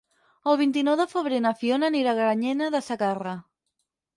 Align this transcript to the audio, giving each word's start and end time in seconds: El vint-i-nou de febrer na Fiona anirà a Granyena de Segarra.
El 0.51 0.55
vint-i-nou 0.61 0.95
de 1.01 1.05
febrer 1.11 1.41
na 1.47 1.51
Fiona 1.59 1.91
anirà 1.93 2.15
a 2.17 2.19
Granyena 2.23 2.71
de 2.77 2.83
Segarra. 2.87 3.37